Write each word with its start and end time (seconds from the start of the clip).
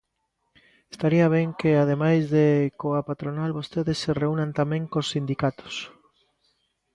Estaría 0.93 1.27
ben 1.35 1.47
que 1.59 1.71
ademais 1.83 2.23
de 2.35 2.47
coa 2.81 3.01
patronal 3.09 3.51
vostedes 3.59 3.97
se 4.03 4.11
reúnan 4.21 4.49
tamén 4.59 4.83
cos 4.91 5.07
sindicatos. 5.13 5.75